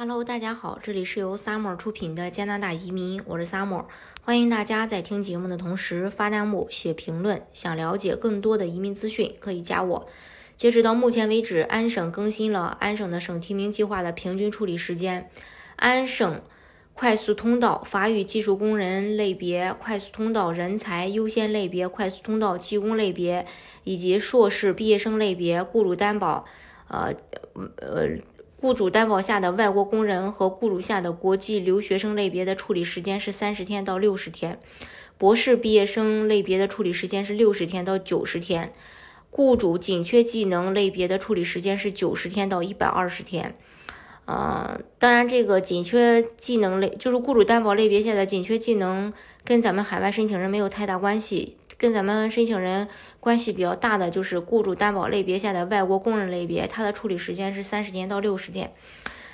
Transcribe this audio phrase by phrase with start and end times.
[0.00, 3.84] Hello，大家好，这里是由 Summer 出品的加拿大移民，我是 Summer，
[4.22, 7.42] 欢迎大家在听节目的同时发弹幕、写评论。
[7.52, 10.06] 想了解更多的移民资讯，可以加我。
[10.56, 15.28] 截止到目前为止，安省更新了安省的省提名计划的平均处理时间。
[15.74, 16.40] 安省
[16.94, 23.44] 快速通道法语技术工人类别、快速通道人才优先类别、快速通道技工类别
[23.82, 26.44] 以及硕士毕业生类别雇主担保，
[26.86, 27.12] 呃
[27.78, 28.16] 呃。
[28.60, 34.58] 雇主担保下的外国工人和雇主下的国际留学生类别的处理时间是三十天到六十天，
[35.16, 38.72] 博士毕业生类别的处理时间是六十天到九十天，
[39.30, 43.54] 雇主紧缺技能类别的处理时间是九十天到一百二十天。
[44.24, 49.12] 呃，当然，这个紧缺技能类就是雇主担保类别下的紧缺技能，
[49.44, 51.56] 跟咱们海外申请人没有太大关系。
[51.78, 52.88] 跟咱们申请人
[53.20, 58.72] 关系比较大的就是雇主担保类别下的外国工人类别，它的处理时间是三十天到六十天。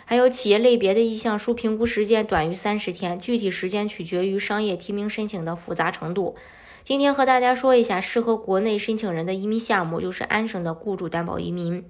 [0.05, 6.37] 还有企业类别的意向书评估时间短于三十天，具体时间取决于商业提名申请的复杂程度。
[6.83, 11.83] 今天和大家说一下适合国内申请人的移民项目，就是安省的雇主担保移民。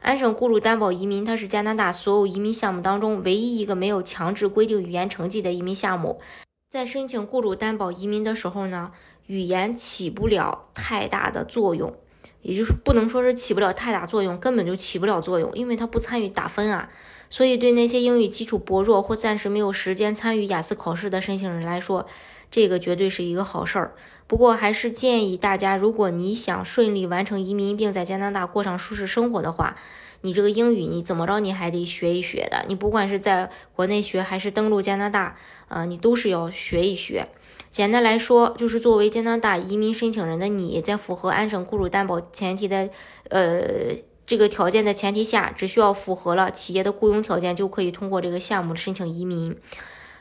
[0.00, 6.20] 安省雇主担保移民，它是加拿大所有移民项目当中唯一一个没有强制规定语言成绩的移民项目。
[6.68, 8.90] 在申请雇主担保移民的时候呢？
[9.26, 11.94] 语言起不了太大的作用，
[12.42, 16.88] 也就是不能说是起不了太大作用，根本就起不了作用，因为它不参与打分啊。
[17.28, 22.06] 所以对那些英语基础薄弱或暂时没有时间参与雅思考试的申请人来说，
[22.50, 23.94] 这个绝对是一个好事儿。
[24.26, 29.76] 不过还是建议大家，如果你想顺利完成移民，并在加拿大过上舒适生活的话，
[30.22, 32.64] 你这个英语你怎么着你还得学一学的。
[32.66, 35.36] 你不管是在国内学还是登陆加拿大，
[35.68, 37.28] 呃，你都是要学一学。
[37.70, 42.90] 简单来说，就是作为加拿大移民申请人的你，在符合安省雇主担保前提的，
[43.28, 43.94] 呃，
[44.26, 49.56] 这个条件的前提下，只需要符合了企业的雇佣条件，就可以通过这个项目申请移民。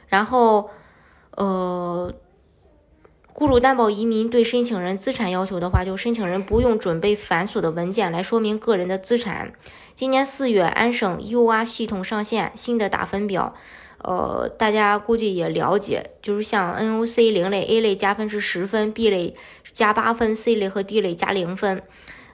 [0.09, 0.69] 然后，
[1.37, 2.13] 呃，
[3.33, 9.51] 雇主担保移民对申请人资产要求的话，就申请人不用准备繁琐的文件来说明个人的资产。
[9.95, 13.55] 今年四月，安省 UR 系统上线新的打分表。
[14.03, 19.35] 呃，大家估计也了解，就是像 NOC 零类 A 类加分是十分，B 类
[19.71, 21.83] 加八分，C 类和 D 类加零分。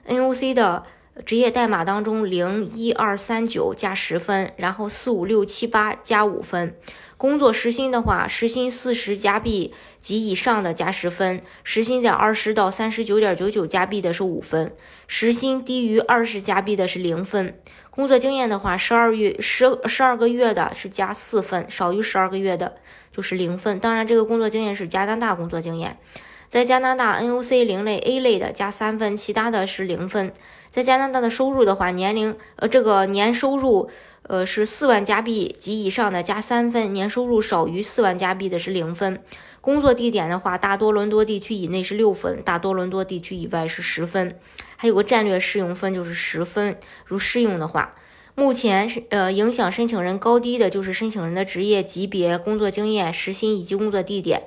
[0.08, 0.84] NOC 的
[1.24, 6.74] 职业代码当中，零一二三九加十分，然后四五六七八加五分。
[7.16, 14.70] 工作时薪的话，时薪四十加币及以上的加十分，时薪在二十到三十九点九九加币的是五分，
[15.06, 17.58] 时薪低于二十加币的是零分。
[17.96, 22.76] 工作经验的话，十二月十十二个月的是加四分，少于十二个月的
[23.10, 23.78] 就是零分。
[23.80, 25.96] 当然，这个工作经验是加拿大工作经验，
[26.46, 30.30] 在加拿大 NOC 零类 A 类的加三分，其他的是零分。
[30.70, 33.90] 在加拿大的收入的话，年龄呃这个年收入。
[34.28, 39.20] 呃，是四万加币及以上的加三分，年收入少于四万加币的是零分。
[39.60, 44.38] 工作地点的话，大多伦多地区以内是六分，大多伦多地区以外是十分。
[44.76, 46.76] 还有个战略适用分就是十分。
[47.04, 47.94] 如适用的话，
[48.34, 54.42] 目前是呃影响申请人高低的就是申请人的职业级别、工作经验、时薪以及工作地点。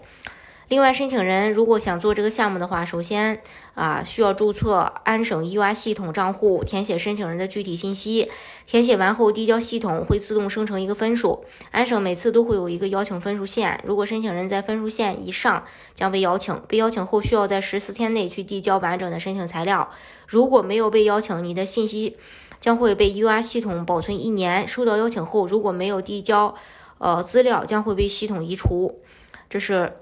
[0.70, 3.42] 另外，申请人如果想做这个项目的话，首先
[3.74, 8.30] 啊需要注册安省 UR 系统账户，填写申请人的具体信息。
[8.68, 11.44] 填写完后递交系统，会自动生成一个分数。
[11.72, 15.64] 安省每次都会有一个邀请分数线，如果申请人在分数线以上，
[15.96, 16.56] 将被邀请。
[16.68, 19.90] 被邀请后需要在十四天内去递交完整的申请材料。
[20.28, 22.16] 如果没有被邀请，你的信息
[22.60, 24.68] 将会被 UR 系统保存一年。
[24.68, 26.54] 收到邀请后，如果没有递交
[27.00, 29.02] 呃资料，将会被系统移除。
[29.50, 29.94] 这是。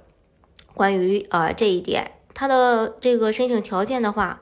[0.78, 4.42] 关于呃这一点，他的这个申请条件的话，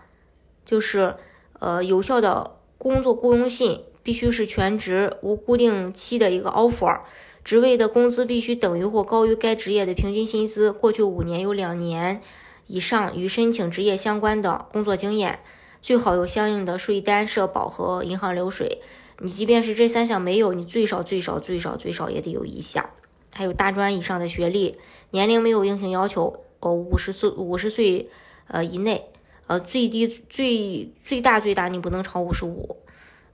[0.65, 1.15] 就是
[1.59, 6.99] 呃有效的工作雇佣信必须是全职无固定期的一个 offer，
[7.45, 12.21] 职位的工资必须等于或高于该职业的平均薪资，过去五年有两年
[12.67, 15.39] 以上与申请职业相关的工作经验，
[15.81, 18.81] 最好有相应的税单、社保和银行流水。
[19.19, 22.89] 你即便是这三项没有，你最少最少最少最少也得有一项。
[23.37, 24.77] 还有大专以上的学历，
[25.11, 28.09] 年龄没有硬性要求，哦，五十岁五十岁
[28.47, 29.09] 呃以内，
[29.47, 32.77] 呃最低最最大最大你不能超五十五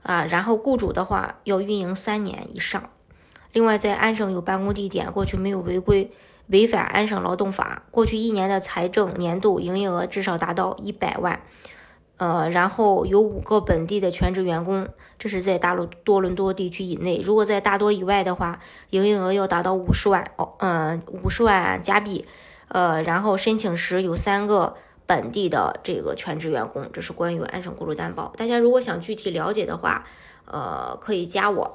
[0.02, 0.24] 啊。
[0.24, 2.90] 然后雇主的话要运营三年以上，
[3.52, 6.10] 另外在安省有办公地点，过去没有违规
[6.48, 11.40] 违反安省劳动法，过去一年的财政年度营业额至少达到一百万。
[12.18, 14.88] 呃，然后有五个本地的全职员工，
[15.18, 17.20] 这是在大陆多伦多地区以内。
[17.24, 18.60] 如果在大多以外的话，
[18.90, 22.24] 营业额要达到五十万哦，嗯，五十万加币。
[22.68, 28.32] 呃，然后申请时有三个本地的这个全职员工，这是关于安省雇主担保。
[28.36, 30.04] 大家如果想具体了解的话，
[30.46, 31.74] 呃，可以加我。